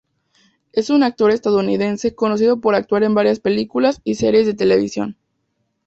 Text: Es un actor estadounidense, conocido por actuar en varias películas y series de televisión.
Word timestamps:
Es 0.73 0.89
un 0.89 1.03
actor 1.03 1.29
estadounidense, 1.29 2.15
conocido 2.15 2.59
por 2.59 2.73
actuar 2.73 3.03
en 3.03 3.13
varias 3.13 3.39
películas 3.39 4.01
y 4.03 4.15
series 4.15 4.47
de 4.47 4.55
televisión. 4.55 5.15